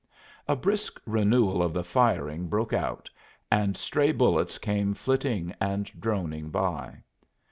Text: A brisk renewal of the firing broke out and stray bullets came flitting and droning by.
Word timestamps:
A 0.47 0.55
brisk 0.55 0.99
renewal 1.05 1.61
of 1.61 1.73
the 1.73 1.83
firing 1.83 2.47
broke 2.47 2.73
out 2.73 3.07
and 3.51 3.77
stray 3.77 4.11
bullets 4.11 4.57
came 4.57 4.95
flitting 4.95 5.53
and 5.61 5.91
droning 6.01 6.49
by. 6.49 7.03